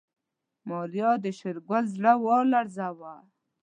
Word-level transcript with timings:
ماريا 0.67 1.11
د 1.23 1.25
شېرګل 1.37 1.85
زړه 1.95 2.11
ولړزاوه. 2.23 3.15